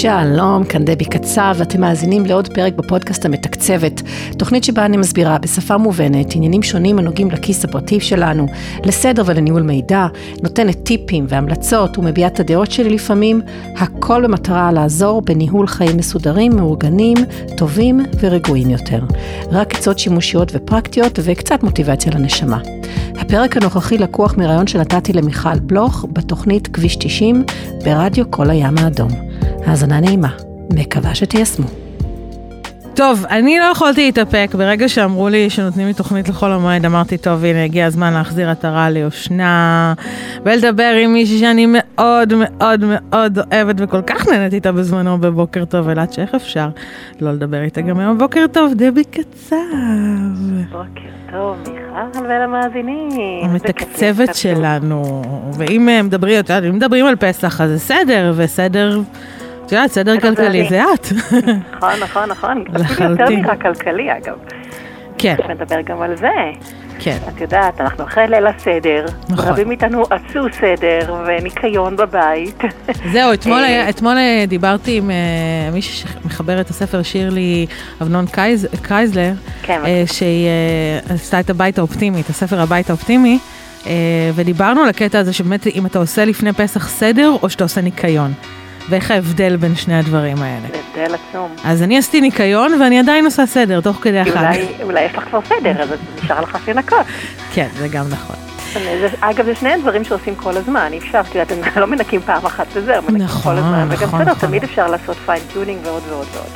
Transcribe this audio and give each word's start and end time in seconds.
שלום, 0.00 0.64
כאן 0.64 0.84
דבי 0.84 1.04
קצב, 1.04 1.54
ואתם 1.58 1.80
מאזינים 1.80 2.26
לעוד 2.26 2.48
פרק 2.54 2.72
בפודקאסט 2.74 3.24
המתקצבת, 3.24 4.02
תוכנית 4.38 4.64
שבה 4.64 4.84
אני 4.84 4.96
מסבירה 4.96 5.38
בשפה 5.38 5.76
מובנת 5.76 6.34
עניינים 6.34 6.62
שונים 6.62 6.98
הנוגעים 6.98 7.30
לכיס 7.30 7.64
הפרטי 7.64 8.00
שלנו, 8.00 8.46
לסדר 8.84 9.22
ולניהול 9.26 9.62
מידע, 9.62 10.06
נותנת 10.42 10.82
טיפים 10.82 11.26
והמלצות 11.28 11.98
ומביעה 11.98 12.28
את 12.28 12.40
הדעות 12.40 12.70
שלי 12.70 12.90
לפעמים, 12.90 13.40
הכל 13.76 14.22
במטרה 14.24 14.72
לעזור 14.72 15.22
בניהול 15.22 15.66
חיים 15.66 15.96
מסודרים, 15.96 16.56
מאורגנים, 16.56 17.16
טובים 17.56 18.00
ורגועים 18.20 18.70
יותר. 18.70 19.00
רק 19.52 19.74
עצות 19.74 19.98
שימושיות 19.98 20.52
ופרקטיות 20.54 21.18
וקצת 21.22 21.62
מוטיבציה 21.62 22.12
לנשמה. 22.12 22.58
הפרק 23.18 23.56
הנוכחי 23.56 23.98
לקוח 23.98 24.36
מרעיון 24.36 24.66
שנתתי 24.66 25.12
למיכל 25.12 25.58
בלוך 25.58 26.06
בתוכנית 26.12 26.68
כביש 26.68 26.96
90 26.96 27.44
ברדיו 27.84 28.30
כל 28.30 28.50
הים 28.50 28.78
האדום. 28.78 29.35
האזנה 29.66 30.00
נעימה, 30.00 30.28
מקווה 30.72 31.14
שתיישמו. 31.14 31.66
טוב, 32.94 33.24
אני 33.30 33.58
לא 33.58 33.64
יכולתי 33.64 34.04
להתאפק, 34.04 34.50
ברגע 34.54 34.88
שאמרו 34.88 35.28
לי 35.28 35.50
שנותנים 35.50 35.86
לי 35.86 35.94
תוכנית 35.94 36.28
לחול 36.28 36.52
המועד, 36.52 36.86
אמרתי, 36.86 37.18
טוב, 37.18 37.44
הנה, 37.44 37.64
הגיע 37.64 37.86
הזמן 37.86 38.12
להחזיר 38.12 38.50
עטרה 38.50 38.90
ליושנה, 38.90 39.94
ולדבר 40.44 40.92
עם 41.02 41.12
מישהי 41.12 41.38
שאני 41.38 41.66
מאוד 41.68 42.32
מאוד 42.34 42.84
מאוד 42.84 43.38
אוהבת 43.38 43.74
וכל 43.78 44.02
כך 44.02 44.28
נהנית 44.28 44.54
איתה 44.54 44.72
בזמנו 44.72 45.18
בבוקר 45.18 45.64
טוב, 45.64 45.88
אלעד 45.88 46.12
שאיך 46.12 46.34
אפשר 46.34 46.68
לא 47.20 47.32
לדבר 47.32 47.62
איתה 47.62 47.80
גם 47.80 47.98
היום 47.98 48.18
בוקר 48.18 48.44
טוב, 48.52 48.72
דבי 48.76 49.04
קצב. 49.04 49.56
בוקר 50.72 51.16
טוב, 51.32 51.56
מיכל 51.58 52.24
ולמאזינים. 52.24 53.44
המתקצבת 53.44 54.34
שלנו, 54.34 55.22
ואם 55.52 55.88
אה, 55.88 56.02
מדברים, 56.02 56.40
את 56.40 56.50
יודעת, 56.50 56.64
אם 56.64 56.76
מדברים 56.76 57.06
על 57.06 57.16
פסח, 57.16 57.60
אז 57.60 57.70
זה 57.70 57.78
סדר, 57.78 58.32
וסדר... 58.36 59.00
את 59.66 59.72
יודעת, 59.72 59.90
סדר 59.90 60.20
כלכלי 60.20 60.68
זה 60.68 60.82
את. 60.94 61.06
נכון, 61.76 61.92
נכון, 62.00 62.28
נכון. 62.28 62.64
אפילו 62.86 63.10
יותר 63.10 63.28
נראה 63.28 63.56
כלכלי, 63.56 64.12
אגב. 64.12 64.36
כן. 65.18 65.36
נדבר 65.48 65.80
גם 65.80 66.02
על 66.02 66.16
זה. 66.16 66.30
כן. 66.98 67.16
את 67.28 67.40
יודעת, 67.40 67.80
אנחנו 67.80 68.04
אחרי 68.04 68.24
ליל 68.28 68.46
הסדר, 68.46 69.06
נכון. 69.28 69.48
רבים 69.48 69.68
מאיתנו 69.68 70.02
עשו 70.10 70.40
סדר 70.52 71.14
וניקיון 71.26 71.96
בבית. 71.96 72.62
זהו, 73.12 73.32
אתמול, 73.32 73.58
אה, 73.58 73.66
היה, 73.66 73.88
אתמול 73.88 74.16
אה, 74.16 74.44
דיברתי 74.48 74.96
עם 74.96 75.10
אה, 75.10 75.16
מישהי 75.72 76.08
שמחבר 76.08 76.60
את 76.60 76.70
הספר 76.70 77.02
שירלי 77.02 77.66
אבנון 78.02 78.26
קייז, 78.26 78.68
קייזלר, 78.82 79.32
כן, 79.62 79.80
אה, 79.84 80.04
שהיא 80.06 80.46
אה, 80.46 81.14
עשתה 81.14 81.40
את 81.40 81.50
הבית 81.50 81.78
האופטימי, 81.78 82.20
את 82.20 82.28
הספר 82.28 82.60
הבית 82.60 82.90
האופטימי, 82.90 83.38
ודיברנו 84.34 84.80
על 84.80 84.88
הקטע 84.88 85.18
הזה 85.18 85.32
שבאמת 85.32 85.66
אם 85.66 85.86
אתה 85.86 85.98
עושה 85.98 86.24
לפני 86.24 86.52
פסח 86.52 86.88
סדר 86.88 87.32
או 87.42 87.50
שאתה 87.50 87.64
עושה 87.64 87.80
ניקיון. 87.80 88.32
ואיך 88.88 89.10
ההבדל 89.10 89.56
בין 89.56 89.74
שני 89.74 89.98
הדברים 89.98 90.36
האלה. 90.42 90.68
זה 90.72 91.04
הבדל 91.04 91.14
עצום. 91.14 91.54
אז 91.64 91.82
אני 91.82 91.98
עשיתי 91.98 92.20
ניקיון 92.20 92.80
ואני 92.80 92.98
עדיין 92.98 93.24
עושה 93.24 93.46
סדר 93.46 93.80
תוך 93.80 93.96
כדי 94.02 94.18
החג. 94.18 94.36
אולי, 94.36 94.66
אולי 94.82 95.04
יש 95.04 95.14
לך 95.14 95.24
כבר 95.24 95.40
סדר, 95.48 95.82
אז 95.82 95.88
נשאר 96.22 96.40
לך 96.40 96.68
לנקות. 96.68 97.06
כן, 97.52 97.68
זה 97.78 97.88
גם 97.88 98.04
נכון. 98.10 98.36
זה, 98.72 99.08
אגב, 99.20 99.44
זה 99.44 99.54
שני 99.54 99.76
דברים 99.80 100.04
שעושים 100.04 100.34
כל 100.34 100.56
הזמן, 100.56 100.88
אי 100.92 100.98
אפשר, 100.98 101.20
את 101.20 101.34
יודעת, 101.34 101.52
הם 101.52 101.58
לא 101.82 101.86
מנקים 101.86 102.20
פעם 102.20 102.46
אחת 102.46 102.66
וזהו, 102.72 103.02
מנקים 103.02 103.16
נכון, 103.16 103.52
כל 103.52 103.58
הזמן, 103.58 103.86
וגם 103.90 104.02
נכון, 104.02 104.20
בסדר, 104.20 104.32
נכון. 104.32 104.48
תמיד 104.48 104.64
אפשר 104.64 104.86
לעשות 104.86 105.16
fine 105.26 105.50
tuning 105.50 105.86
ועוד 105.86 106.02
ועוד 106.08 106.26
ועוד. 106.34 106.50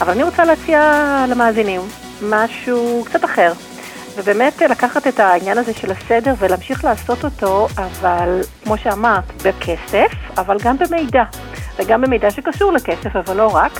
אבל 0.00 0.12
אני 0.12 0.22
רוצה 0.22 0.44
להציע 0.44 0.80
למאזינים 1.28 1.80
משהו 2.22 3.04
קצת 3.06 3.24
אחר, 3.24 3.52
ובאמת 4.16 4.62
לקחת 4.62 5.06
את 5.06 5.20
העניין 5.20 5.58
הזה 5.58 5.74
של 5.74 5.90
הסדר 5.92 6.34
ולהמשיך 6.38 6.84
לעשות 6.84 7.24
אותו, 7.24 7.68
אבל 7.76 8.40
כמו 8.64 8.78
שאמרת, 8.78 9.32
בכסף, 9.44 10.12
אבל 10.38 10.56
גם 10.64 10.76
במידע, 10.78 11.22
וגם 11.78 12.00
במידע 12.00 12.30
שקשור 12.30 12.72
לכסף, 12.72 13.16
אבל 13.16 13.36
לא 13.36 13.54
רק. 13.54 13.72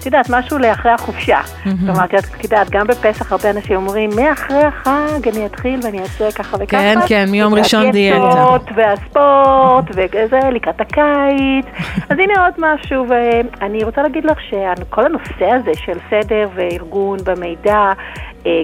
את 0.00 0.06
יודעת, 0.06 0.30
משהו 0.30 0.58
לאחרי 0.58 0.92
החופשה. 0.92 1.40
כלומר, 1.62 2.04
את 2.04 2.44
יודעת, 2.44 2.70
גם 2.70 2.86
בפסח 2.86 3.32
הרבה 3.32 3.50
אנשים 3.50 3.76
אומרים, 3.76 4.10
מאחרי 4.16 4.64
החג 4.64 5.28
אני 5.28 5.46
אתחיל 5.46 5.80
ואני 5.82 6.00
אעשה 6.00 6.32
ככה 6.32 6.56
וככה. 6.60 6.66
כן, 6.66 6.98
כן, 7.06 7.24
מיום 7.28 7.54
ראשון 7.54 7.90
דיאטה. 7.90 8.20
והדיאטות 8.20 8.68
והספורט 8.76 9.84
וזה, 9.90 10.38
לקראת 10.52 10.80
הקיץ. 10.80 11.66
אז 12.10 12.18
הנה 12.18 12.44
עוד 12.44 12.54
משהו, 12.58 13.06
ואני 13.08 13.84
רוצה 13.84 14.02
להגיד 14.02 14.24
לך 14.24 14.38
שכל 14.40 15.06
הנושא 15.06 15.44
הזה 15.44 15.72
של 15.74 15.98
סדר 16.10 16.48
וארגון 16.54 17.18
במידע, 17.24 17.92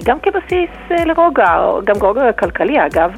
גם 0.05 0.17
כבסיס 0.19 0.69
אה, 0.91 1.05
לרוגע, 1.05 1.55
גם 1.83 1.95
רוגע 2.01 2.31
כלכלי 2.31 2.85
אגב, 2.85 3.11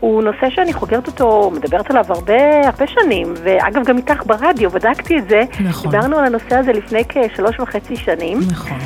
הוא 0.00 0.22
נושא 0.22 0.50
שאני 0.50 0.72
חוקרת 0.72 1.06
אותו, 1.06 1.50
מדברת 1.54 1.90
עליו 1.90 2.04
הרבה, 2.08 2.66
הרבה 2.66 2.86
שנים, 2.86 3.34
ואגב 3.42 3.84
גם 3.84 3.96
איתך 3.96 4.22
ברדיו, 4.26 4.70
בדקתי 4.70 5.18
את 5.18 5.28
זה. 5.28 5.42
נכון. 5.60 5.90
דיברנו 5.90 6.18
על 6.18 6.24
הנושא 6.24 6.56
הזה 6.56 6.72
לפני 6.72 7.02
כשלוש 7.08 7.60
וחצי 7.60 7.96
שנים. 7.96 8.38
נכון. 8.50 8.78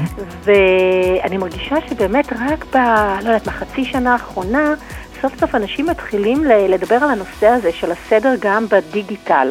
ואני 0.45 1.37
מרגישה 1.39 1.77
שבאמת 1.89 2.33
רק 2.33 2.65
ב... 2.75 2.77
לא 3.23 3.29
יודעת, 3.29 3.47
בחצי 3.47 3.85
שנה 3.85 4.13
האחרונה, 4.13 4.75
סוף 5.25 5.41
סוף 5.41 5.55
אנשים 5.55 5.87
מתחילים 5.87 6.45
לדבר 6.45 6.95
על 6.95 7.11
הנושא 7.11 7.47
הזה 7.47 7.73
של 7.73 7.93
הסדר 7.93 8.35
גם 8.41 8.67
בדיגיטל. 8.69 9.51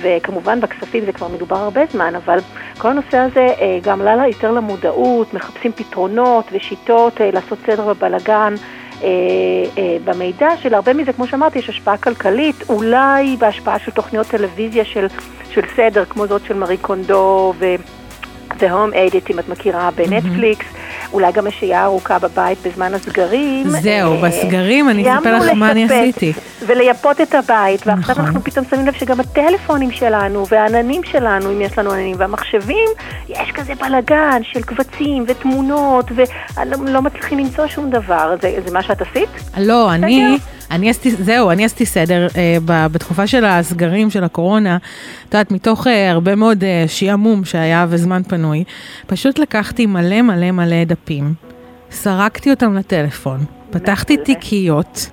וכמובן 0.00 0.60
בכספים 0.60 1.04
זה 1.04 1.12
כבר 1.12 1.28
מדובר 1.28 1.56
הרבה 1.56 1.80
זמן, 1.92 2.14
אבל 2.14 2.38
כל 2.78 2.88
הנושא 2.88 3.18
הזה 3.18 3.40
אה, 3.40 3.78
גם 3.82 4.00
עלה 4.00 4.28
יותר 4.28 4.52
למודעות, 4.52 5.34
מחפשים 5.34 5.72
פתרונות 5.72 6.44
ושיטות 6.52 7.20
אה, 7.20 7.30
לעשות 7.30 7.58
סדר 7.66 7.94
בבלגן. 7.94 8.54
אה, 9.02 9.08
במידע 10.04 10.48
שלהרבה 10.62 10.92
מזה, 10.92 11.12
כמו 11.12 11.26
שאמרתי, 11.26 11.58
יש 11.58 11.68
השפעה 11.68 11.96
כלכלית, 11.96 12.56
אולי 12.68 13.36
בהשפעה 13.38 13.78
של 13.78 13.90
תוכניות 13.90 14.26
טלוויזיה 14.26 14.84
של, 14.84 15.06
של 15.50 15.62
סדר, 15.76 16.04
כמו 16.04 16.26
זאת 16.26 16.42
של 16.44 16.54
מארי 16.54 16.76
קונדו 16.76 17.54
ו... 17.58 17.74
והום 18.58 18.90
אדיט, 18.94 19.30
אם 19.30 19.38
את 19.38 19.48
מכירה, 19.48 19.90
בנטפליקס, 19.90 20.66
אולי 21.12 21.32
גם 21.32 21.46
יש 21.46 21.54
שהייה 21.60 21.84
ארוכה 21.84 22.18
בבית 22.18 22.58
בזמן 22.66 22.94
הסגרים. 22.94 23.68
זהו, 23.68 24.12
אה, 24.12 24.20
בסגרים 24.28 24.88
אני 24.88 25.02
אספר 25.02 25.38
לך 25.38 25.50
מה 25.54 25.70
אני 25.70 25.84
עשיתי. 25.84 26.32
ולייפות 26.66 27.20
את 27.20 27.34
הבית, 27.34 27.86
ועכשיו 27.86 28.14
נכון. 28.14 28.24
אנחנו 28.24 28.44
פתאום 28.44 28.66
שמים 28.70 28.86
לב 28.86 28.92
שגם 28.92 29.20
הטלפונים 29.20 29.90
שלנו, 29.90 30.46
והעננים 30.48 31.04
שלנו, 31.04 31.52
אם 31.52 31.60
יש 31.60 31.78
לנו 31.78 31.92
עננים, 31.92 32.16
והמחשבים, 32.18 32.88
יש 33.28 33.50
כזה 33.54 33.74
בלאגן 33.74 34.40
של 34.42 34.62
קבצים 34.62 35.24
ותמונות, 35.28 36.06
ולא 36.14 36.76
לא 36.86 37.02
מצליחים 37.02 37.38
למצוא 37.38 37.66
שום 37.66 37.90
דבר. 37.90 38.34
זה, 38.42 38.58
זה 38.66 38.74
מה 38.74 38.82
שאת 38.82 39.02
עשית? 39.02 39.28
לא, 39.58 39.92
אני, 39.92 40.38
אני 40.72 40.90
עשיתי, 40.90 41.10
זהו, 41.10 41.50
אני 41.50 41.64
עשיתי 41.64 41.86
סדר 41.86 42.26
אה, 42.36 42.56
ב- 42.64 42.86
בתקופה 42.92 43.26
של 43.26 43.44
הסגרים 43.44 44.10
של 44.10 44.24
הקורונה, 44.24 44.76
את 45.28 45.34
יודעת, 45.34 45.50
מתוך 45.50 45.86
אה, 45.86 46.10
הרבה 46.10 46.34
מאוד 46.34 46.64
אה, 46.64 46.84
שעמום 46.86 47.44
שהיה 47.44 47.86
וזמן 47.88 48.22
פנוי, 48.22 48.64
פשוט 49.06 49.38
לקחתי 49.38 49.86
מלא 49.86 50.22
מלא 50.22 50.50
מלא 50.50 50.84
דפים, 50.84 51.34
סרקתי 51.90 52.50
אותם 52.50 52.74
לטלפון, 52.76 53.44
פתחתי. 53.70 54.16
תיקיות. 54.16 55.10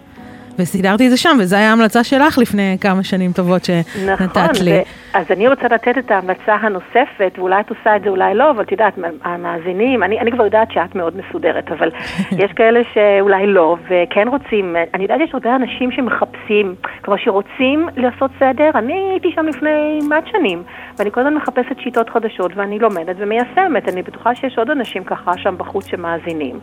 וסידרתי 0.59 1.06
את 1.06 1.12
זה 1.12 1.18
שם, 1.18 1.38
וזו 1.40 1.56
הייתה 1.56 1.72
המלצה 1.72 2.03
שלך 2.03 2.38
לפני 2.38 2.78
כמה 2.81 3.03
שנים 3.03 3.31
טובות 3.31 3.66
שנתת 3.66 4.38
נכון, 4.38 4.64
לי. 4.64 4.72
ו- 4.72 5.09
אז 5.14 5.31
אני 5.31 5.47
רוצה 5.47 5.68
לתת 5.68 5.97
את 5.97 6.12
ההמלצה 6.12 6.56
הנוספת, 6.56 7.31
ואולי 7.38 7.59
את 7.59 7.70
עושה 7.70 7.96
את 7.96 8.02
זה, 8.03 8.09
אולי 8.09 8.34
לא, 8.34 8.52
אבל 8.52 8.64
את 8.64 8.72
יודעת, 8.72 8.94
המאזינים, 9.24 10.03
אני, 10.03 10.20
אני 10.20 10.31
כבר 10.31 10.44
יודעת 10.46 10.72
שאת 10.72 10.96
מאוד 10.96 11.14
מסודרת, 11.18 11.72
אבל 11.72 11.90
יש 12.44 12.52
כאלה 12.52 12.80
שאולי 12.94 13.48
לא, 13.48 13.78
וכן 13.90 14.28
רוצים, 14.28 14.75
אני 14.94 15.03
יודעת 15.03 15.19
שיש 15.19 15.34
הרבה 15.34 15.56
אנשים 15.56 15.92
שמחפשים, 15.92 16.75
כלומר 17.02 17.19
שרוצים 17.24 17.90
לעשות 17.98 18.31
סדר, 18.40 18.69
אני 18.75 19.09
הייתי 19.12 19.31
שם 19.36 19.46
לפני 19.46 20.00
מעט 20.09 20.28
שנים, 20.28 20.64
ואני 20.98 21.12
כל 21.12 21.19
הזמן 21.19 21.34
מחפשת 21.34 21.80
שיטות 21.80 22.09
חדשות, 22.09 22.52
ואני 22.56 22.80
לומדת 22.80 23.16
ומיישמת, 23.18 23.90
אני 23.90 24.02
בטוחה 24.02 24.36
שיש 24.36 24.58
עוד 24.58 24.69
אנשים 24.69 25.03
ככה 25.03 25.31
שם 25.38 25.56
בחוץ 25.58 25.88
שמאזינים. 25.88 26.59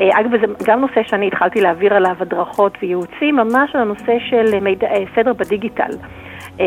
אה, 0.00 0.20
אגב, 0.20 0.30
זה 0.30 0.46
גם 0.66 0.80
נושא 0.80 1.02
שאני 1.02 1.26
התחלתי 1.26 1.60
להעביר 1.60 1.94
עליו 1.94 2.14
הדרכות 2.20 2.78
וייעוצים, 2.82 3.36
ממש 3.36 3.74
על 3.74 3.80
הנושא 3.80 4.18
של 4.30 4.60
מידע, 4.60 4.86
אה, 4.86 5.04
סדר 5.16 5.32
בדיגיטל. 5.32 5.90
אה, 6.60 6.66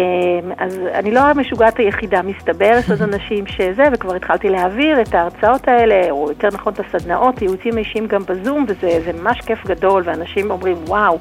אז 0.57 0.79
אני 0.93 1.11
לא 1.11 1.19
המשוגעת 1.19 1.78
היחידה, 1.78 2.22
מסתבר, 2.22 2.72
יש 2.79 2.89
עוד 2.89 3.01
אנשים 3.01 3.47
שזה, 3.47 3.84
וכבר 3.93 4.16
התחלתי 4.16 4.49
להעביר 4.49 5.01
את 5.01 5.16
ההרצאות 5.16 5.67
האלה, 5.67 6.09
או 6.09 6.29
יותר 6.29 6.47
נכון 6.53 6.73
את 6.73 6.79
הסדנאות, 6.79 7.41
ייעוצים 7.41 7.78
אישיים 7.78 8.07
גם 8.07 8.22
בזום, 8.23 8.66
וזה 8.67 8.99
זה 9.05 9.11
ממש 9.22 9.41
כיף 9.41 9.66
גדול, 9.67 10.03
ואנשים 10.05 10.51
אומרים, 10.51 10.78
וואו, 10.87 11.19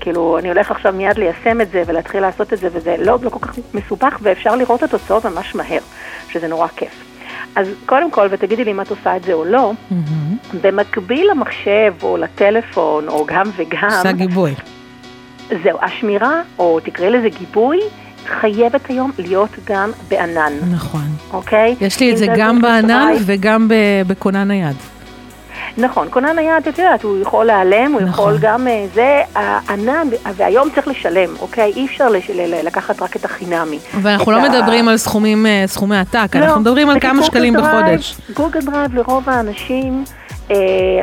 כאילו, 0.00 0.38
אני 0.38 0.48
הולך 0.48 0.70
עכשיו 0.70 0.92
מיד 0.92 1.18
ליישם 1.18 1.60
את 1.60 1.70
זה 1.70 1.82
ולהתחיל 1.86 2.20
לעשות 2.20 2.52
את 2.52 2.58
זה, 2.58 2.68
וזה 2.72 2.96
לא, 2.98 3.18
לא 3.22 3.30
כל 3.30 3.38
כך 3.38 3.58
מסובך, 3.74 4.18
ואפשר 4.22 4.56
לראות 4.56 4.84
את 4.84 4.94
התוצאות 4.94 5.26
ממש 5.26 5.54
מהר, 5.54 5.80
שזה 6.28 6.48
נורא 6.48 6.68
כיף. 6.68 7.04
אז 7.56 7.68
קודם 7.86 8.10
כל, 8.10 8.26
ותגידי 8.30 8.64
לי 8.64 8.70
אם 8.70 8.80
את 8.80 8.90
עושה 8.90 9.16
את 9.16 9.24
זה 9.24 9.32
או 9.32 9.44
לא, 9.44 9.72
מהמם. 9.90 10.36
במקביל 10.62 11.30
למחשב 11.30 11.94
או 12.02 12.16
לטלפון, 12.16 13.08
או 13.08 13.26
גם 13.26 13.46
וגם, 13.56 13.88
עושה 13.98 14.12
גיבוי. 14.12 14.54
זהו, 15.62 15.78
השמירה, 15.82 16.42
או 16.58 16.80
תקראי 16.80 17.10
לזה 17.10 17.28
גיבוי, 17.28 17.80
חייבת 18.40 18.80
היום 18.88 19.10
להיות 19.18 19.50
גם 19.66 19.90
בענן, 20.08 20.52
נכון. 20.72 21.04
אוקיי? 21.32 21.74
יש 21.80 22.00
לי 22.00 22.08
את 22.08 22.12
אם 22.12 22.16
זה 22.18 22.26
גם 22.36 22.50
אזור 22.58 22.62
בענן 22.70 22.90
אשראי- 23.12 23.22
וגם 23.26 23.68
בכונן 24.06 24.48
נייד. 24.48 24.76
נכון, 25.78 26.08
כונן 26.10 26.36
נייד, 26.36 26.68
את 26.68 26.78
יודעת, 26.78 27.02
הוא 27.02 27.18
יכול 27.22 27.44
להיעלם, 27.46 27.92
הוא 27.92 28.00
נכון. 28.00 28.08
יכול 28.10 28.38
גם, 28.40 28.66
אה, 28.68 28.86
זה 28.94 29.20
הענן, 29.34 30.06
והיום 30.36 30.68
צריך 30.74 30.88
לשלם, 30.88 31.30
אוקיי? 31.40 31.72
אי 31.76 31.86
אפשר 31.86 32.08
לש- 32.08 32.30
ל- 32.30 32.66
לקחת 32.66 33.02
רק 33.02 33.16
את 33.16 33.24
החינמי. 33.24 33.78
ואנחנו 34.02 34.32
את 34.32 34.38
לא 34.38 34.46
ה- 34.46 34.48
מדברים 34.48 34.88
על 34.88 34.96
סכומים, 34.96 35.46
אה, 35.46 35.64
סכומי 35.66 35.96
עתק, 35.98 36.36
לא, 36.36 36.44
אנחנו 36.44 36.60
מדברים 36.60 36.88
על 36.88 36.94
זה 36.94 37.00
כמה 37.00 37.22
שקלים 37.22 37.54
דרייב, 37.56 37.68
בחודש. 37.86 38.16
Google 38.34 38.60
Drive 38.60 38.94
לרוב 38.94 39.28
האנשים, 39.30 40.04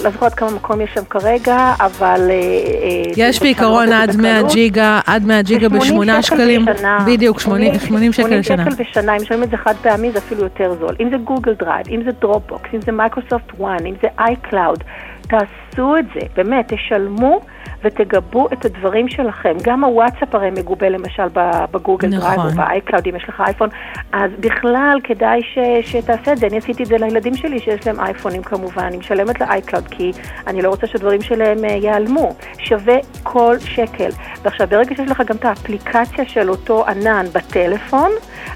לא 0.01 0.09
זוכרת 0.09 0.33
כמה 0.33 0.51
מקום 0.51 0.81
יש 0.81 0.89
שם 0.93 1.05
כרגע, 1.09 1.73
אבל... 1.79 2.21
אה, 2.29 2.35
אה, 2.35 3.11
יש 3.17 3.39
בעיקרון 3.41 3.91
עד 3.93 4.09
את 4.09 4.15
זה 4.15 4.21
100 4.21 4.37
בקלות. 4.37 4.51
ג'יגה, 4.51 4.99
עד 5.05 5.25
100 5.25 5.41
ג'יגה 5.41 5.69
זה 5.69 5.75
80 5.75 5.81
בשמונה 5.81 6.21
שקל 6.21 6.35
שקלים. 6.35 6.65
בשנה. 6.65 6.97
בדיוק, 7.07 7.39
80 7.39 7.79
80 7.79 8.13
שקל 8.13 8.23
80 8.23 8.39
לשנה. 8.39 8.71
שקל 8.71 8.83
בשנה, 8.83 9.15
אם 9.15 9.21
משלמים 9.21 9.43
את 9.43 9.49
זה 9.49 9.57
חד 9.57 9.75
פעמי 9.81 10.11
זה 10.11 10.17
אפילו 10.17 10.43
יותר 10.43 10.73
זול. 10.79 10.95
אם 10.99 11.09
זה 11.09 11.17
Google 11.17 11.53
Drive, 11.53 11.87
אם 11.89 12.01
זה 12.05 12.11
Dropbox, 12.21 12.69
אם 12.73 12.81
זה 12.81 12.91
Microsoft 12.91 13.51
One, 13.57 13.85
אם 13.85 13.93
זה 14.01 14.07
iCloud, 14.19 14.83
תעשו 15.27 15.97
את 15.97 16.05
זה, 16.13 16.19
באמת, 16.35 16.73
תשלמו 16.73 17.41
ותגבו 17.83 18.47
את 18.53 18.65
הדברים 18.65 19.09
שלכם. 19.09 19.53
גם 19.63 19.83
הוואטסאפ 19.83 20.35
הרי 20.35 20.49
מגובה 20.51 20.89
למשל 20.89 21.23
בגוגל 21.71 22.07
נכון. 22.07 22.19
Drive 22.19 22.39
או 22.39 22.55
ב 22.55 22.62
iCloud, 22.62 23.07
אם 23.07 23.15
יש 23.15 23.29
לך 23.29 23.41
אייפון, 23.41 23.69
אז 24.11 24.31
בכלל 24.39 24.99
כדאי 25.03 25.41
ש, 25.43 25.57
שתעשה 25.91 26.33
את 26.33 26.37
זה. 26.37 26.47
אני 26.47 26.57
עשיתי 26.57 26.83
את 26.83 26.87
זה 26.87 26.97
לילדים 26.97 27.35
שלי 27.35 27.59
שיש 27.59 27.87
להם 27.87 27.99
אייפונים 27.99 28.43
כמובן, 28.43 28.83
אני 28.83 28.97
משלמת 28.97 29.41
ל 29.41 29.48
iCloud 29.48 29.87
כי 29.87 30.11
אני 30.47 30.61
לא 30.61 30.69
רוצה 30.69 30.87
שהדברים 30.87 31.21
שלהם 31.21 31.65
אה, 31.65 31.69
ייעלמו. 31.69 32.35
שווה 32.57 32.95
כל 33.23 33.55
שקל. 33.59 34.09
ועכשיו, 34.43 34.67
ברגע 34.67 34.95
שיש 34.95 35.11
לך 35.11 35.21
גם 35.25 35.35
את 35.35 35.45
האפליקציה 35.45 36.25
של 36.25 36.49
אותו 36.49 36.85
ענן 36.87 37.25
בטלפון, 37.33 38.11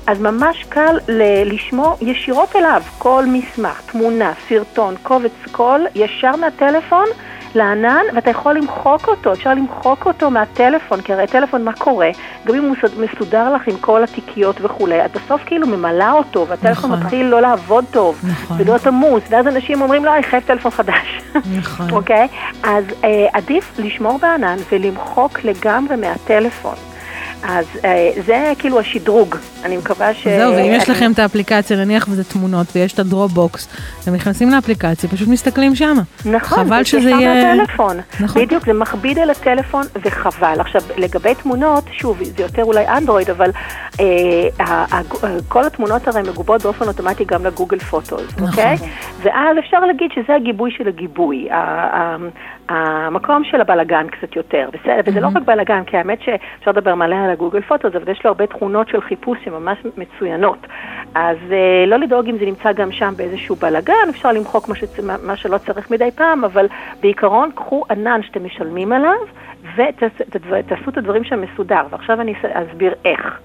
אז 0.07 0.21
ממש 0.21 0.65
קל 0.69 0.97
ל- 1.07 1.53
לשמור 1.53 1.97
ישירות 2.01 2.55
אליו 2.55 2.81
כל 2.97 3.23
מסמך, 3.27 3.81
תמונה, 3.91 4.31
סרטון, 4.49 4.95
קובץ 5.03 5.31
קול, 5.51 5.87
ישר 5.95 6.35
מהטלפון. 6.35 7.05
לענן, 7.55 8.01
ואתה 8.15 8.29
יכול 8.29 8.53
למחוק 8.55 9.07
אותו, 9.07 9.33
אפשר 9.33 9.49
למחוק 9.53 10.05
אותו 10.05 10.29
מהטלפון, 10.31 11.01
כי 11.01 11.13
הרי 11.13 11.23
הטלפון, 11.23 11.63
מה 11.63 11.73
קורה? 11.73 12.09
גם 12.45 12.55
אם 12.55 12.63
הוא 12.63 12.75
מסוד- 12.75 12.99
מסודר 12.99 13.53
לך 13.53 13.67
עם 13.67 13.77
כל 13.81 14.03
התיקיות 14.03 14.55
וכולי, 14.61 15.05
את 15.05 15.11
בסוף 15.17 15.41
כאילו 15.45 15.67
ממלאה 15.67 16.11
אותו, 16.11 16.45
והטלפון 16.47 16.91
נכון. 16.91 17.03
מתחיל 17.03 17.25
לא 17.25 17.41
לעבוד 17.41 17.85
טוב, 17.91 18.21
נכון. 18.31 18.57
ולהיות 18.59 18.87
עמוס, 18.87 19.23
ואז 19.29 19.47
אנשים 19.47 19.81
אומרים, 19.81 20.05
לא, 20.05 20.13
אני 20.15 20.23
חייב 20.23 20.43
טלפון 20.45 20.71
חדש. 20.71 21.21
נכון. 21.57 21.89
אוקיי? 21.91 22.27
אז 22.63 22.83
אה, 23.03 23.27
עדיף 23.33 23.71
לשמור 23.79 24.17
בענן 24.19 24.57
ולמחוק 24.71 25.39
לגמרי 25.43 25.95
מהטלפון. 25.95 26.75
אז 27.43 27.65
אה, 27.85 28.11
זה 28.25 28.53
כאילו 28.59 28.79
השדרוג, 28.79 29.35
אני 29.63 29.77
מקווה 29.77 30.13
ש... 30.13 30.27
זהו, 30.27 30.53
ואם 30.53 30.71
יש 30.71 30.83
אני- 30.89 30.95
לכם 30.95 31.11
את 31.11 31.19
האפליקציה, 31.19 31.77
נניח 31.77 32.07
וזה 32.09 32.23
תמונות, 32.23 32.67
ויש 32.75 32.93
את 32.93 32.99
הדרופבוקס, 32.99 33.67
אתם 34.03 34.13
נכנסים 34.13 34.49
לאפליקציה, 34.49 35.09
פשוט 35.09 35.27
מסתכלים 35.27 35.75
שם. 35.75 35.97
נכון, 36.25 36.57
חבל 36.65 36.77
זה 36.77 36.85
שזה 36.85 37.09
יהיה... 37.09 37.55
מהטלפון. 37.55 37.97
נכון. 38.19 38.41
בדיוק, 38.41 38.65
זה 38.65 38.73
מכביד 38.73 39.19
על 39.19 39.29
הטלפון 39.29 39.83
וחבל. 40.05 40.55
עכשיו, 40.59 40.81
לגבי 40.97 41.35
תמונות, 41.35 41.83
שוב, 41.91 42.17
זה 42.23 42.43
יותר 42.43 42.63
אולי 42.63 42.87
אנדרואיד, 42.87 43.29
אבל 43.29 43.51
אה, 43.99 44.05
ה- 44.59 44.95
ה- 44.95 45.01
כל 45.47 45.65
התמונות 45.65 46.07
הרי 46.07 46.21
מגובות 46.21 46.63
באופן 46.63 46.87
אוטומטי 46.87 47.25
גם 47.25 47.45
לגוגל 47.45 47.79
פוטוס, 47.79 48.21
נכון. 48.37 48.47
אוקיי? 48.47 48.75
ואז 49.23 49.57
אפשר 49.59 49.79
להגיד 49.79 50.11
שזה 50.15 50.35
הגיבוי 50.35 50.71
של 50.77 50.87
הגיבוי. 50.87 51.47
המקום 52.69 53.43
של 53.43 53.61
הבלגן 53.61 54.07
קצת 54.07 54.35
יותר, 54.35 54.69
בסדר, 54.73 55.01
וזה 55.05 55.19
לא 55.19 55.27
רק 55.27 55.43
בלגן, 55.45 55.83
כי 55.83 55.97
האמת 55.97 56.21
שאפשר 56.21 56.71
לדבר 56.71 56.95
מלא 56.95 57.15
על 57.15 57.29
הגוגל 57.29 57.61
פוטוס, 57.61 57.95
אבל 57.95 58.11
יש 58.11 58.25
לו 58.25 58.27
הרבה 58.27 58.47
תכונות 58.47 58.87
של 58.87 59.01
חיפוש 59.01 59.37
שממש 59.45 59.77
מצוינות. 59.97 60.67
אז 61.15 61.37
אה, 61.51 61.85
לא 61.87 61.97
לדאוג 61.97 62.29
אם 62.29 62.37
זה 62.37 62.45
נמצא 62.45 62.71
גם 62.71 62.91
שם 62.91 63.13
באיזשהו 63.17 63.55
בלגן, 63.55 63.93
אפשר 64.09 64.31
למחוק 64.31 64.69
מה, 64.69 64.75
שצ... 64.75 64.99
מה- 65.23 65.35
שלא 65.35 65.57
צריך 65.57 65.91
מדי 65.91 66.11
פעם, 66.15 66.43
אבל 66.43 66.67
בעיקרון 67.01 67.49
קחו 67.55 67.83
ענן 67.91 68.19
שאתם 68.23 68.45
משלמים 68.45 68.91
עליו 68.91 69.17
ותעשו 69.75 70.89
את 70.89 70.97
הדברים 70.97 71.23
שם 71.23 71.41
מסודר. 71.41 71.81
ועכשיו 71.89 72.21
אני 72.21 72.33
אס- 72.33 72.51
אסביר 72.71 72.93
איך. 73.05 73.39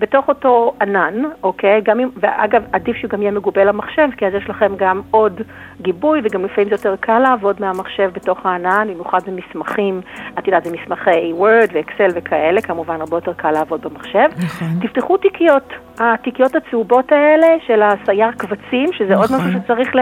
בתוך 0.00 0.28
אותו 0.28 0.72
ענן, 0.82 1.14
אוקיי, 1.42 1.80
גם 1.84 2.00
אם, 2.00 2.08
ואגב, 2.16 2.62
עדיף 2.72 2.96
שהוא 2.96 3.10
גם 3.10 3.22
יהיה 3.22 3.30
מגובה 3.32 3.64
למחשב, 3.64 4.08
כי 4.16 4.26
אז 4.26 4.34
יש 4.34 4.50
לכם 4.50 4.72
גם 4.76 5.00
עוד 5.10 5.40
גיבוי, 5.80 6.20
וגם 6.24 6.44
לפעמים 6.44 6.68
זה 6.68 6.74
יותר 6.74 6.94
קל 7.00 7.18
לעבוד 7.18 7.56
מהמחשב 7.60 8.10
בתוך 8.14 8.46
הענן, 8.46 8.88
במיוחד 8.90 9.18
במסמכים, 9.26 10.00
את 10.38 10.46
יודעת, 10.46 10.64
זה 10.64 10.70
מסמכי 10.72 11.32
וורד 11.32 11.68
ואקסל 11.72 12.08
וכאלה, 12.14 12.60
כמובן 12.60 13.00
הרבה 13.00 13.16
יותר 13.16 13.32
קל 13.32 13.50
לעבוד 13.50 13.80
במחשב. 13.82 14.28
נכון. 14.44 14.68
תפתחו 14.82 15.16
תיקיות, 15.16 15.68
התיקיות 16.00 16.54
הצהובות 16.56 17.09
האלה 17.12 17.46
של 17.66 17.82
הסייר 17.82 18.30
קבצים, 18.30 18.92
שזה 18.92 19.14
עוד 19.16 19.24
נכון. 19.24 19.46
משהו 19.48 19.60
שצריך, 19.64 19.96
ל... 19.96 19.98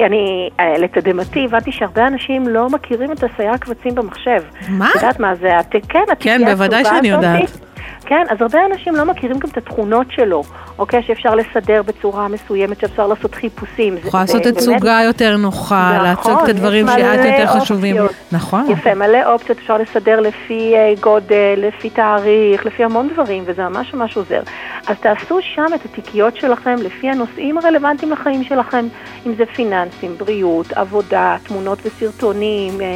אני, 0.00 0.48
אה, 0.60 0.78
לתדהמתי, 0.78 1.44
הבנתי 1.44 1.72
שהרבה 1.72 2.06
אנשים 2.06 2.48
לא 2.48 2.68
מכירים 2.68 3.12
את 3.12 3.24
הסייר 3.24 3.56
קבצים 3.56 3.94
במחשב. 3.94 4.42
מה? 4.68 4.90
את 4.90 4.94
יודעת 4.94 5.20
מה 5.20 5.34
זה? 5.34 5.50
כן, 5.88 6.04
כן, 6.20 6.42
בוודאי 6.44 6.84
שאני. 6.84 7.08
יודעת. 7.08 7.65
כן, 8.06 8.24
אז 8.30 8.36
הרבה 8.40 8.58
אנשים 8.72 8.94
לא 8.94 9.04
מכירים 9.04 9.38
גם 9.38 9.48
את 9.48 9.56
התכונות 9.56 10.06
שלו, 10.10 10.42
אוקיי? 10.78 11.02
שאפשר 11.02 11.34
לסדר 11.34 11.82
בצורה 11.82 12.28
מסוימת, 12.28 12.80
שאפשר 12.80 13.06
לעשות 13.06 13.34
חיפושים. 13.34 13.96
יכולה 13.96 14.22
לעשות 14.22 14.42
תצוגה 14.42 15.00
יותר 15.04 15.36
נוחה, 15.36 15.92
נכון, 15.92 16.04
להצוג 16.04 16.44
את 16.44 16.48
הדברים 16.48 16.86
שאת 16.86 17.24
יותר 17.24 17.46
חשובים. 17.46 17.96
נכון. 18.32 18.66
יפה, 18.70 18.94
מלא 18.94 19.32
אופציות 19.32 19.58
אפשר 19.58 19.78
לסדר 19.78 20.20
לפי 20.20 20.74
אה, 20.74 20.92
גודל, 21.00 21.54
לפי 21.56 21.90
תאריך, 21.90 22.66
לפי 22.66 22.84
המון 22.84 23.08
דברים, 23.08 23.42
וזה 23.46 23.68
ממש 23.68 23.94
ממש 23.94 24.16
עוזר. 24.16 24.40
אז 24.86 24.96
תעשו 25.00 25.38
שם 25.54 25.66
את 25.74 25.84
התיקיות 25.84 26.36
שלכם 26.36 26.76
לפי 26.78 27.10
הנושאים 27.10 27.58
הרלוונטיים 27.58 28.12
לחיים 28.12 28.44
שלכם, 28.44 28.86
אם 29.26 29.34
זה 29.34 29.46
פיננסים, 29.46 30.14
בריאות, 30.18 30.72
עבודה, 30.72 31.36
תמונות 31.42 31.78
וסרטונים, 31.84 32.80
אה, 32.80 32.86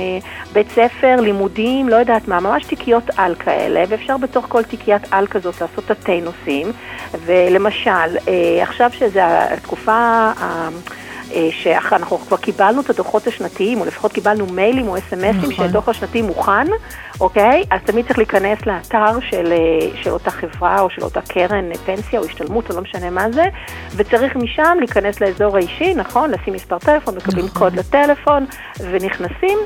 בית 0.52 0.70
ספר, 0.70 1.16
לימודים, 1.20 1.88
לא 1.88 1.96
יודעת 1.96 2.28
מה, 2.28 2.40
ממש 2.40 2.64
תיקיות 2.64 3.10
על 3.16 3.34
כאלה, 3.34 3.84
ואפשר 3.88 4.16
בתוך 4.16 4.46
כל 4.48 4.62
תיקיית 5.00 5.14
על 5.14 5.26
כזאת 5.26 5.60
לעשות 5.60 5.84
תתי 5.84 6.20
נושאים. 6.20 6.72
ולמשל, 7.24 7.90
אה, 8.28 8.62
עכשיו 8.62 8.90
שזו 8.92 9.20
התקופה... 9.20 10.30
אה, 11.34 11.48
שאנחנו 11.52 12.18
כבר 12.18 12.36
קיבלנו 12.36 12.80
את 12.80 12.90
הדוחות 12.90 13.26
השנתיים, 13.26 13.80
או 13.80 13.84
לפחות 13.84 14.12
קיבלנו 14.12 14.46
מיילים 14.46 14.88
או 14.88 14.98
אס.אם.אסים 14.98 15.38
נכון. 15.38 15.52
שהדוח 15.52 15.88
השנתי 15.88 16.22
מוכן, 16.22 16.66
אוקיי? 17.20 17.64
אז 17.70 17.80
תמיד 17.84 18.06
צריך 18.06 18.18
להיכנס 18.18 18.66
לאתר 18.66 19.20
של, 19.20 19.52
אה, 19.52 20.02
של 20.02 20.10
אותה 20.10 20.30
חברה 20.30 20.80
או 20.80 20.90
של 20.90 21.02
אותה 21.02 21.20
קרן 21.20 21.70
אה, 21.72 21.76
פנסיה 21.86 22.20
או 22.20 22.24
השתלמות 22.24 22.70
או 22.70 22.76
לא 22.76 22.82
משנה 22.82 23.10
מה 23.10 23.32
זה, 23.32 23.44
וצריך 23.96 24.36
משם 24.36 24.76
להיכנס 24.78 25.20
לאזור 25.20 25.56
האישי, 25.56 25.94
נכון? 25.94 26.30
לשים 26.30 26.54
מספר 26.54 26.78
טלפון, 26.78 27.16
מקבלים 27.16 27.44
נכון. 27.44 27.58
קוד 27.58 27.78
לטלפון 27.78 28.46
ונכנסים, 28.90 29.58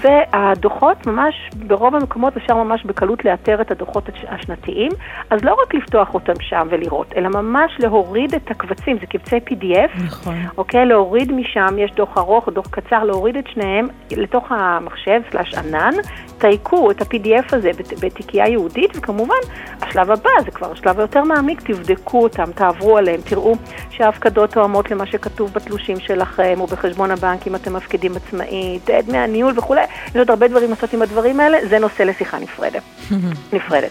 והדוחות 0.00 1.06
ממש, 1.06 1.34
ברוב 1.56 1.94
המקומות 1.94 2.36
אפשר 2.36 2.54
ממש 2.54 2.84
בקלות 2.84 3.24
לאתר 3.24 3.60
את 3.60 3.70
הדוחות 3.70 4.08
הש- 4.08 4.24
השנתיים, 4.28 4.92
אז 5.30 5.44
לא 5.44 5.56
רק 5.62 5.74
לפתוח 5.74 6.14
אותם 6.14 6.32
שם 6.40 6.68
ולראות, 6.70 7.12
אלא 7.16 7.28
ממש 7.28 7.72
להוריד 7.78 8.34
את 8.34 8.50
הקבצים, 8.50 8.98
זה 9.00 9.06
קבצי 9.06 9.36
PDF. 9.36 10.02
נכון. 10.04 10.34
אוקיי, 10.58 10.86
להוריד 11.06 11.32
משם, 11.32 11.78
יש 11.78 11.92
דוח 11.92 12.18
ארוך 12.18 12.48
דוח 12.48 12.66
קצר, 12.70 13.04
להוריד 13.04 13.36
את 13.36 13.44
שניהם 13.54 13.88
לתוך 14.16 14.44
המחשב 14.50 15.20
סלאש 15.30 15.54
ענן, 15.54 15.90
תייקו 16.38 16.90
את 16.90 17.00
ה-PDF 17.02 17.56
הזה 17.56 17.70
בת- 17.78 18.04
בתיקייה 18.04 18.46
ייעודית, 18.46 18.96
וכמובן, 18.96 19.34
השלב 19.82 20.10
הבא, 20.10 20.30
זה 20.44 20.50
כבר 20.50 20.72
השלב 20.72 20.98
היותר 20.98 21.22
מעמיק, 21.24 21.60
תבדקו 21.60 22.22
אותם, 22.22 22.52
תעברו 22.54 22.96
עליהם, 22.98 23.20
תראו 23.24 23.54
שההפקדות 23.90 24.50
תואמות 24.50 24.90
למה 24.90 25.06
שכתוב 25.06 25.52
בתלושים 25.52 26.00
שלכם, 26.00 26.54
או 26.60 26.66
בחשבון 26.66 27.10
הבנק 27.10 27.46
אם 27.46 27.54
אתם 27.54 27.76
מפקידים 27.76 28.12
עצמאית, 28.16 28.90
אה, 28.90 29.00
דמי 29.02 29.18
הניהול 29.18 29.52
וכולי, 29.58 29.80
יש 30.08 30.16
עוד 30.16 30.30
הרבה 30.30 30.48
דברים 30.48 30.70
לעשות 30.70 30.92
עם 30.92 31.02
הדברים 31.02 31.40
האלה, 31.40 31.58
זה 31.68 31.78
נושא 31.78 32.02
לשיחה 32.02 32.38
נפרדת. 32.38 32.82
נפרדת. 33.52 33.90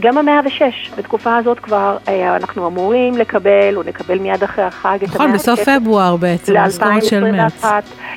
גם 0.00 0.18
המאה 0.18 0.40
ושש, 0.46 0.90
בתקופה 0.98 1.36
הזאת 1.36 1.58
כבר 1.58 1.96
אה, 2.08 2.36
אנחנו 2.36 2.66
אמורים 2.66 3.16
לקבל, 3.16 3.76
או 3.76 3.82
נקבל 3.82 4.18
מיד 4.18 4.42
אחרי 4.42 4.64
החג 4.64 4.98
את 5.02 5.08
נכון, 5.08 5.22
המאה 5.26 5.34
בסוף 5.34 5.58
ושש. 5.60 5.68
פברואר 5.68 6.16
בעצם, 6.16 6.51
המשכורת 6.56 7.04
של 7.04 7.32
מרץ. 7.32 7.64
ל-2021. 7.64 7.66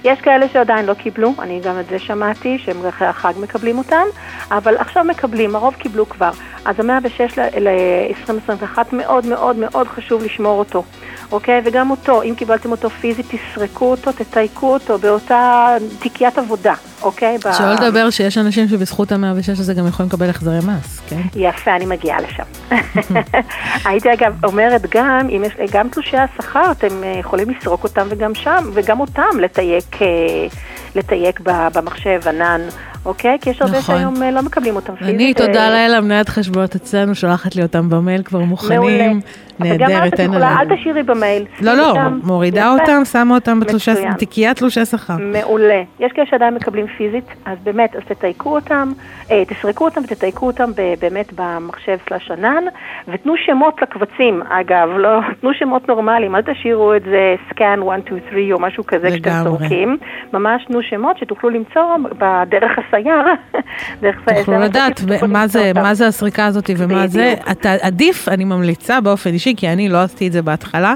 יש 0.03 0.21
כאלה 0.21 0.49
שעדיין 0.53 0.85
לא 0.85 0.93
קיבלו, 0.93 1.33
אני 1.39 1.61
גם 1.63 1.79
את 1.79 1.85
זה 1.89 1.99
שמעתי, 1.99 2.57
שהם 2.57 2.85
אחרי 2.85 3.07
החג 3.07 3.33
מקבלים 3.41 3.77
אותם, 3.77 4.05
אבל 4.51 4.77
עכשיו 4.77 5.03
מקבלים, 5.03 5.55
הרוב 5.55 5.73
קיבלו 5.73 6.09
כבר. 6.09 6.31
אז 6.65 6.79
המאה 6.79 6.97
ושש 7.03 7.39
ל-2021 7.39 8.77
מאוד 8.91 9.25
מאוד 9.25 9.55
מאוד 9.55 9.87
חשוב 9.87 10.23
לשמור 10.23 10.59
אותו, 10.59 10.83
אוקיי? 11.31 11.61
וגם 11.65 11.91
אותו, 11.91 12.23
אם 12.23 12.33
קיבלתם 12.37 12.71
אותו 12.71 12.89
פיזית, 12.89 13.25
תסרקו 13.29 13.91
אותו, 13.91 14.11
תתייקו 14.11 14.73
אותו 14.73 14.97
באותה 14.97 15.75
תיקיית 15.99 16.37
עבודה, 16.37 16.73
אוקיי? 17.01 17.37
ב- 17.37 17.53
שלא 17.53 17.73
לדבר 17.73 18.09
שיש 18.09 18.37
אנשים 18.37 18.67
שבזכות 18.67 19.11
ה-106 19.11 19.51
הזה 19.51 19.73
גם 19.73 19.87
יכולים 19.87 20.09
לקבל 20.09 20.29
החזרי 20.29 20.59
מס, 20.59 21.01
כן? 21.09 21.21
יפה, 21.35 21.75
אני 21.75 21.85
מגיעה 21.85 22.17
לשם. 22.21 22.43
הייתי 23.89 24.13
אגב 24.13 24.45
אומרת 24.45 24.81
גם, 24.91 25.27
אם 25.29 25.43
יש, 25.45 25.53
גם 25.71 25.89
תלושי 25.89 26.17
השכר, 26.17 26.71
אתם 26.71 27.03
אה, 27.03 27.15
יכולים 27.19 27.49
לסרוק 27.49 27.83
אותם 27.83 28.07
וגם 28.09 28.35
שם, 28.35 28.69
וגם 28.73 28.99
אותם 28.99 29.39
לתייק, 29.41 30.01
אה, 30.01 30.07
לתייק 30.95 31.39
במחשב 31.73 32.21
ענן, 32.27 32.61
אוקיי? 33.05 33.37
כי 33.41 33.49
יש 33.49 33.61
הרבה 33.61 33.77
נכון. 33.77 33.95
שהיום 33.95 34.23
אה, 34.23 34.31
לא 34.31 34.41
מקבלים 34.41 34.75
אותם 34.75 34.95
פיזית. 34.95 35.15
אני, 35.15 35.33
תודה 35.33 35.65
אה, 35.65 35.69
לאל, 35.69 35.95
המנהלת 35.95 36.29
חשבונות 36.29 36.75
אצלנו, 36.75 37.15
שולחת 37.15 37.55
לי 37.55 37.63
אותם 37.63 37.89
במייל 37.89 38.23
כבר 38.23 38.39
מעולה. 38.39 38.49
מוכנים. 38.49 39.21
אז 39.21 39.54
נהדרת, 39.59 40.19
אין 40.19 40.33
עליהם. 40.33 40.57
אל 40.57 40.75
תשאירי 40.75 41.03
במייל. 41.03 41.45
לא, 41.61 41.73
לא, 41.73 41.89
אותם. 41.89 42.19
מורידה 42.23 42.59
יפה. 42.59 42.69
אותם, 42.81 43.05
שמה 43.05 43.35
אותם. 43.35 43.59
תיקיית 44.17 44.57
תלושי 44.57 44.85
שכר. 44.85 45.17
מעולה. 45.17 45.81
יש 45.99 46.11
כאלה 46.11 46.27
שעדיין 46.29 46.53
מקבלים 46.53 46.85
פיזית, 46.97 47.25
אז 47.45 47.57
באמת, 47.63 47.95
אז 47.95 48.01
תתייקו 48.07 48.55
אותם, 48.55 48.91
אה, 49.31 49.43
תסרקו 49.45 49.85
אותם 49.85 50.01
ותתייקו 50.03 50.47
אותם 50.47 50.71
ב- 50.71 50.93
באמת 51.01 51.33
במחשב 51.35 51.97
סלש 52.09 52.31
ענן, 52.31 52.63
ותנו 53.07 53.33
שמות 53.45 53.81
לקבצים, 53.81 54.41
אגב, 54.49 54.89
לא, 54.97 55.19
תנו 55.41 55.53
שמות 55.53 55.87
נורמליים, 55.87 56.35
אל 56.35 56.41
תשאירו 56.41 56.95
את 56.95 57.03
זה 57.03 57.35
scan 57.49 57.89
1, 57.89 58.01
2, 58.05 58.19
3 58.29 58.51
או 58.51 58.59
משהו 58.59 58.85
כזה 58.85 59.07
כשאתם 59.07 59.29
לגמרי. 59.29 59.57
סורקים, 59.57 59.97
ממש 60.33 60.65
תנו 60.67 60.83
שמות 60.83 61.17
שתוכלו 61.17 61.49
למצוא 61.49 61.81
בדרך 62.17 62.71
הסייר, 62.79 63.25
תוכלו 64.39 64.59
לדעת 64.59 65.01
מה 65.77 65.93
זה, 65.93 66.07
הסריקה 66.07 66.45
הזאת 66.45 66.69
ומה 66.77 67.07
זה. 67.07 67.33
עדיף, 67.81 68.29
אני 68.29 68.45
ממליצה 68.45 69.01
באופן 69.01 69.29
אישי, 69.29 69.44
כי 69.57 69.69
אני 69.69 69.89
לא 69.89 70.03
עשיתי 70.03 70.27
את 70.27 70.31
זה 70.31 70.41
בהתחלה, 70.41 70.93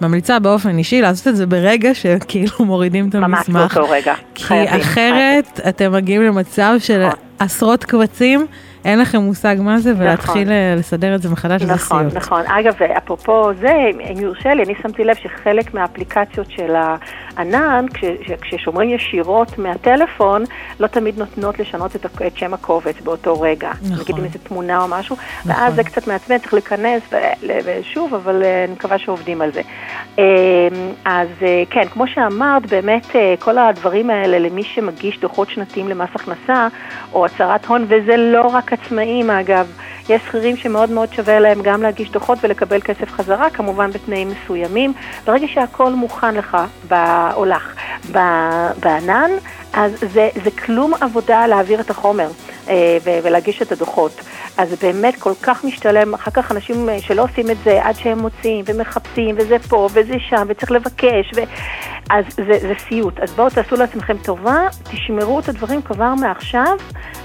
ממליצה 0.00 0.38
באופן 0.38 0.78
אישי 0.78 1.00
לעשות 1.00 1.28
את 1.28 1.36
זה 1.36 1.46
ברגע 1.46 1.94
שכאילו 1.94 2.52
מורידים 2.60 3.08
את 3.08 3.14
ממש 3.14 3.38
המסמך. 3.38 3.76
באותו 3.76 3.90
רגע. 3.92 4.14
כי 4.34 4.44
חייבים, 4.44 4.80
אחרת 4.80 5.60
אתם 5.68 5.92
מגיעים 5.92 6.22
למצב 6.22 6.74
של 6.78 7.06
נכון. 7.06 7.18
עשרות 7.38 7.84
קבצים, 7.84 8.46
אין 8.86 8.98
לכם 8.98 9.18
מושג 9.18 9.56
מה 9.58 9.78
זה, 9.78 9.92
ולהתחיל 9.98 10.52
אה, 10.52 10.74
לסדר 10.76 11.14
את 11.14 11.22
זה 11.22 11.28
מחדש 11.28 11.62
זה 11.62 11.74
נכון, 11.74 12.00
סיוט. 12.00 12.14
נכון. 12.14 12.42
אגב, 12.46 12.74
אפרופו 12.82 13.50
זה, 13.60 13.72
אם 14.12 14.20
יורשה 14.20 14.54
לי, 14.54 14.62
אני 14.62 14.74
שמתי 14.82 15.04
לב 15.04 15.16
שחלק 15.16 15.74
מהאפליקציות 15.74 16.50
של 16.50 16.74
הענן, 17.36 17.86
כש, 17.94 18.04
כששומרים 18.40 18.90
ישירות 18.90 19.58
מהטלפון, 19.58 20.44
לא 20.80 20.86
תמיד 20.86 21.18
נותנות 21.18 21.58
לשנות 21.58 21.96
את, 21.96 22.06
את 22.26 22.36
שם 22.36 22.54
הקובץ 22.54 23.00
באותו 23.04 23.40
רגע. 23.40 23.70
נכון. 23.82 23.98
נגיד 24.00 24.18
עם 24.18 24.24
איזה 24.24 24.38
תמונה 24.38 24.82
או 24.82 24.88
משהו, 24.88 25.16
נכון. 25.16 25.52
ואז 25.52 25.74
זה 25.74 25.84
קצת 25.84 26.06
מעצבן, 26.06 26.38
צריך 26.38 26.54
להיכנס 26.54 27.02
ושוב, 27.64 28.14
אבל 28.14 28.42
אה, 28.42 28.64
אני 28.64 28.72
מקווה 28.72 28.98
שעובדים 28.98 29.42
על 29.42 29.52
זה. 29.52 29.60
אה, 30.18 30.24
אז 31.04 31.28
אה, 31.42 31.62
כן, 31.70 31.88
כמו 31.88 32.06
שאמרת, 32.06 32.66
באמת 32.66 33.16
אה, 33.16 33.34
כל 33.38 33.58
הדברים 33.58 34.10
האלה 34.10 34.38
למי 34.38 34.62
שמגיש 34.62 35.20
דוחות 35.20 35.50
שנתיים 35.50 35.88
למס 35.88 36.08
הכנסה, 36.14 36.68
או 37.12 37.26
הצהרת 37.26 37.66
הון, 37.66 37.84
וזה 37.88 38.16
לא 38.16 38.46
רק 38.46 38.72
עצמאים 38.72 39.30
אגב, 39.30 39.72
יש 40.08 40.22
שכירים 40.22 40.56
שמאוד 40.56 40.90
מאוד 40.90 41.12
שווה 41.12 41.38
להם 41.38 41.62
גם 41.62 41.82
להגיש 41.82 42.10
דוחות 42.10 42.38
ולקבל 42.42 42.80
כסף 42.80 43.12
חזרה, 43.12 43.50
כמובן 43.50 43.90
בתנאים 43.90 44.28
מסוימים. 44.28 44.92
ברגע 45.24 45.46
שהכל 45.48 45.92
מוכן 45.92 46.34
לך, 46.34 46.56
או 47.34 47.44
לך, 47.44 47.74
בענן, 48.80 49.30
אז 49.72 49.92
זה, 50.12 50.28
זה 50.44 50.50
כלום 50.50 50.92
עבודה 51.00 51.46
להעביר 51.46 51.80
את 51.80 51.90
החומר 51.90 52.28
ולהגיש 53.04 53.62
את 53.62 53.72
הדוחות. 53.72 54.20
אז 54.58 54.74
באמת 54.82 55.16
כל 55.16 55.32
כך 55.42 55.64
משתלם, 55.64 56.14
אחר 56.14 56.30
כך 56.30 56.52
אנשים 56.52 56.88
אה, 56.88 57.00
שלא 57.00 57.22
עושים 57.22 57.50
את 57.50 57.56
זה 57.64 57.84
עד 57.84 57.94
שהם 57.96 58.18
מוצאים 58.18 58.64
ומחפשים, 58.68 59.34
וזה 59.38 59.58
פה 59.58 59.88
וזה 59.92 60.14
שם, 60.18 60.46
וצריך 60.48 60.72
לבקש, 60.72 61.32
ו... 61.36 61.40
אז 62.10 62.24
זה, 62.36 62.58
זה 62.60 62.72
סיוט. 62.88 63.20
אז 63.20 63.32
בואו 63.32 63.50
תעשו 63.50 63.76
לעצמכם 63.76 64.16
טובה, 64.24 64.68
תשמרו 64.82 65.40
את 65.40 65.48
הדברים 65.48 65.82
כבר 65.82 66.14
מעכשיו, 66.20 66.76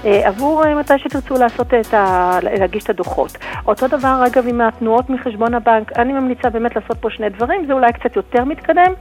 אה, 0.04 0.28
עבור 0.28 0.64
אה, 0.64 0.74
מתי 0.74 0.94
שתרצו 0.98 1.34
לעשות 1.34 1.74
את 1.74 1.94
ה... 1.94 2.38
להגיש 2.42 2.84
את 2.84 2.90
הדוחות. 2.90 3.38
אותו 3.66 3.88
דבר, 3.88 4.24
אגב, 4.26 4.48
עם 4.48 4.60
התנועות 4.60 5.10
מחשבון 5.10 5.54
הבנק. 5.54 5.92
אני 5.98 6.12
ממליצה 6.12 6.50
באמת 6.50 6.76
לעשות 6.76 6.96
פה 7.00 7.10
שני 7.10 7.28
דברים, 7.28 7.66
זה 7.66 7.72
אולי 7.72 7.92
קצת 7.92 8.16
יותר 8.16 8.44
מתקדם. 8.44 8.92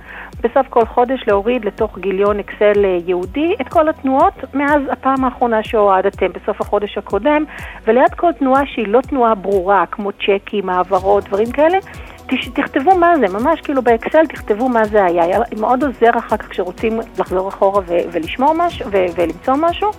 בסוף 0.42 0.68
כל 0.70 0.86
חודש 0.86 1.24
להוריד 1.28 1.66
לתוך 1.66 2.00
גיליון 2.00 2.40
אקסל 2.40 2.86
אה, 2.86 2.98
ייעודי 3.06 3.56
את 3.62 3.68
כל 3.70 3.90
התנועות 3.90 4.34
מאז 4.54 4.82
הפעם 4.92 5.26
האחרונה 5.26 5.64
שהורדתם, 5.64 6.28
בסוף 6.32 6.62
החודש 6.62 6.98
הקודם, 6.98 7.44
וליד 7.88 8.14
כל 8.16 8.32
תנועה 8.40 8.62
שהיא 8.66 8.88
לא 8.88 9.02
תנועה 9.02 9.36
ברורה, 9.36 9.86
כמו 9.92 10.12
צ'קים, 10.12 10.70
העברות, 10.70 11.24
דברים 11.24 11.52
כאלה, 11.52 11.78
תכתבו 12.54 12.96
מה 12.96 13.14
זה, 13.20 13.40
ממש 13.40 13.62
כאילו 13.62 13.82
באקסל 13.82 14.26
תכתבו 14.26 14.70
מה 14.70 14.86
זה 14.86 15.06
היה. 15.06 15.40
מאוד 15.60 15.84
עוזר 15.84 16.18
אחר 16.18 16.38
כך 16.38 16.50
כשרוצים 16.50 17.00
לחזור 17.20 17.50
אחורה 17.50 17.82
ולשמור 17.88 18.54
משהו, 18.54 18.90
ולמצוא 18.92 19.54
משהו. 19.56 19.92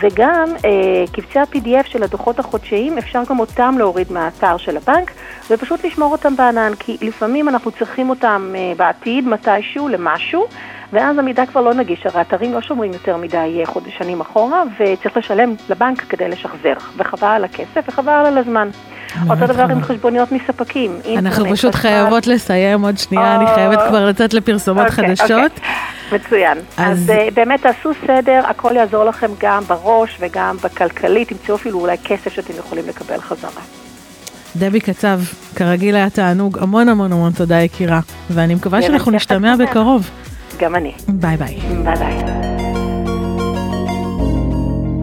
וגם 0.00 0.48
אה, 0.64 1.04
קבצי 1.12 1.38
ה-PDF 1.38 1.86
של 1.86 2.02
הדוחות 2.02 2.38
החודשיים, 2.38 2.98
אפשר 2.98 3.22
גם 3.30 3.38
אותם 3.38 3.74
להוריד 3.78 4.12
מהאתר 4.12 4.56
של 4.56 4.76
הבנק, 4.76 5.12
ופשוט 5.50 5.84
לשמור 5.84 6.12
אותם 6.12 6.36
בענן, 6.36 6.72
כי 6.78 6.96
לפעמים 7.02 7.48
אנחנו 7.48 7.70
צריכים 7.70 8.10
אותם 8.10 8.52
אה, 8.54 8.72
בעתיד, 8.76 9.28
מתישהו, 9.28 9.88
למשהו, 9.88 10.46
ואז 10.92 11.18
המידע 11.18 11.46
כבר 11.46 11.60
לא 11.60 11.74
נגיש, 11.74 12.06
הרי 12.06 12.20
אתרים 12.20 12.52
לא 12.52 12.60
שומרים 12.60 12.92
יותר 12.92 13.16
מדי 13.16 13.56
אה, 13.60 13.66
חודש 13.66 13.98
שנים 13.98 14.20
אחורה, 14.20 14.62
וצריך 14.78 15.16
לשלם 15.16 15.54
לבנק 15.68 16.00
כדי 16.00 16.28
לשחזר, 16.28 16.74
וחבל 16.96 17.28
על 17.28 17.44
הכסף 17.44 17.88
וחבל 17.88 18.12
על 18.12 18.38
הזמן. 18.38 18.68
אותו 19.30 19.46
דבר 19.46 19.62
עם 19.62 19.82
חשבוניות 19.82 20.32
מספקים. 20.32 21.00
אנחנו 21.16 21.44
פשוט. 21.52 21.74
חייבות 21.74 22.26
לסיים 22.26 22.82
עוד 22.84 22.98
שנייה, 22.98 23.36
אני. 23.36 23.44
חייבת 23.54 23.78
כבר 23.88 24.06
לצאת 24.06 24.34
לפרסומות 24.34 24.86
אוקיי, 24.86 25.06
חדשות. 25.16 25.30
אוקיי. 25.30 26.18
מצוין. 26.20 26.58
אז- 26.76 27.10
אה, 27.10 27.28
באמת 27.34 27.62
תעשו 27.62 27.90
סדר, 28.06 28.40
הכל 28.48 28.72
יעזור 28.76 29.04
לכם 29.04 29.30
גם 29.40 29.62
בראש 29.64 30.16
וגם 30.20 30.56
בכלכלי, 30.64 31.24
תמצאו 31.24 31.54
אפילו 31.54 31.80
אולי 31.80 31.96
כסף 32.04 32.32
שאתם 32.32 32.52
יכולים 32.58 32.84
לקבל 32.88 33.20
חזרה. 33.20 33.50
דבי 34.56 34.80
קצב, 34.80 35.20
כרגיל 35.56 35.96
היה 35.96 36.10
תענוג, 36.10 36.58
המון 36.60 36.88
המון 36.88 37.12
המון 37.12 37.32
תודה 37.32 37.60
יקירה, 37.60 38.00
ואני 38.30 38.54
מקווה 38.54 38.82
שאנחנו 38.82 39.12
נשתמע. 39.12 39.54
בקרוב. 39.56 40.10
גם 40.58 40.74
אני. 40.74 40.92
ביי 41.08 41.36
ביי. 41.36 41.58
ביי 41.84 41.94
ביי. 41.96 42.55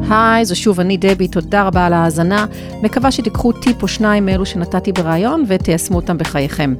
היי, 0.09 0.45
זו 0.45 0.55
שוב 0.55 0.79
אני 0.79 0.97
דבי, 0.97 1.27
תודה 1.27 1.63
רבה 1.63 1.85
על 1.85 1.93
ההאזנה. 1.93 2.45
מקווה 2.81 3.11
שתיקחו 3.11 3.51
טיפ 3.51 3.83
או 3.83 3.87
שניים 3.87 4.25
מאלו 4.25 4.45
שנתתי 4.45 4.91
בריאיון 4.91 5.43
ותיישמו 5.47 5.95
אותם 5.95 6.17
בחייכם. 6.17 6.75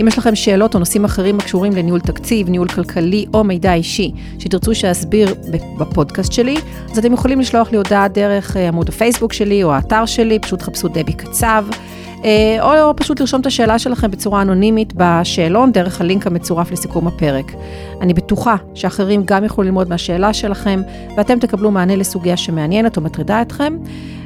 אם 0.00 0.08
יש 0.08 0.18
לכם 0.18 0.34
שאלות 0.34 0.74
או 0.74 0.78
נושאים 0.78 1.04
אחרים 1.04 1.38
הקשורים 1.38 1.72
לניהול 1.72 2.00
תקציב, 2.00 2.48
ניהול 2.48 2.68
כלכלי 2.68 3.26
או 3.34 3.44
מידע 3.44 3.74
אישי 3.74 4.12
שתרצו 4.38 4.74
שאסביר 4.74 5.34
בפודקאסט 5.78 6.32
שלי, 6.32 6.56
אז 6.90 6.98
אתם 6.98 7.12
יכולים 7.12 7.40
לשלוח 7.40 7.70
לי 7.70 7.76
הודעה 7.76 8.08
דרך 8.08 8.56
אה, 8.56 8.68
עמוד 8.68 8.88
הפייסבוק 8.88 9.32
שלי 9.32 9.62
או 9.62 9.72
האתר 9.72 10.06
שלי, 10.06 10.38
פשוט 10.38 10.62
חפשו 10.62 10.88
דבי 10.88 11.12
קצב. 11.12 11.64
אה, 12.24 12.84
או 12.86 12.96
פשוט 12.96 13.20
לרשום 13.20 13.40
את 13.40 13.46
השאלה 13.46 13.78
שלכם 13.78 14.10
בצורה 14.10 14.42
אנונימית 14.42 14.92
בשאלון 14.96 15.72
דרך 15.72 16.00
הלינק 16.00 16.26
המצורף 16.26 16.70
לסיכום 16.70 17.06
הפרק. 17.06 17.52
אני 18.00 18.14
בטוחה 18.14 18.56
שאחרים 18.74 19.22
גם 19.24 19.44
יוכלו 19.44 19.64
ללמוד 19.64 19.88
מהשאלה 19.88 20.32
שלכם, 20.32 20.82
ואתם 21.16 21.38
תקבלו 21.38 21.70
מענה 21.70 21.96
לסוגיה 21.96 22.36
שמעניינת 22.36 22.96
או 22.96 23.02
מטרידה 23.02 23.42
אתכם. 23.42 23.76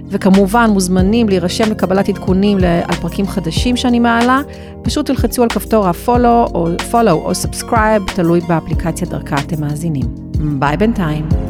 וכמובן 0.08 0.70
מוזמנים 0.70 1.28
להירשם 1.28 1.70
לקבלת 1.70 2.08
עדכונים 2.08 2.58
על 2.58 2.94
פרקים 3.00 3.26
חדשים 3.26 3.76
שאני 3.76 3.98
מעלה, 3.98 4.40
פשוט 4.82 5.06
תלחצו 5.06 5.42
על 5.42 5.48
כפתור 5.48 5.86
ה-follow 5.86 6.54
או 6.54 6.68
follow 6.92 7.10
או 7.10 7.30
subscribe, 7.30 8.14
תלוי 8.14 8.40
באפליקציה 8.40 9.06
דרכה 9.06 9.36
אתם 9.36 9.60
מאזינים. 9.60 10.06
ביי 10.58 10.76
בינתיים. 10.76 11.43